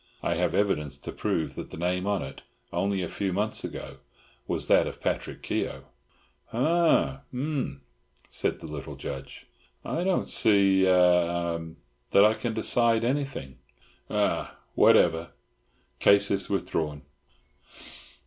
I 0.23 0.33
have 0.33 0.55
evidence 0.55 0.97
to 0.97 1.11
prove 1.11 1.53
that 1.53 1.69
the 1.69 1.77
name 1.77 2.07
on 2.07 2.23
it, 2.23 2.41
only 2.73 3.03
a 3.03 3.07
few 3.07 3.31
months 3.31 3.63
ago, 3.63 3.97
was 4.47 4.65
that 4.65 4.87
of 4.87 4.99
Patrick 4.99 5.43
Keogh." 5.43 5.83
"Ha, 6.47 7.21
hum!" 7.31 7.81
said 8.27 8.59
the 8.61 8.65
little 8.65 8.95
Judge. 8.95 9.45
"I 9.85 10.03
don't 10.03 10.27
see—eh—um—that 10.27 12.25
I 12.25 12.33
can 12.33 12.55
decide 12.55 13.03
anything—ah—whatever. 13.03 15.33
Case 15.99 16.31
is 16.31 16.49
withdrawn. 16.49 17.03